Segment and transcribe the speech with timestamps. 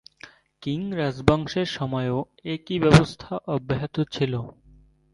[0.63, 2.17] King রাজবংশের সময়ও
[2.45, 4.33] একই ব্যবস্থা অব্যাহত ছিল।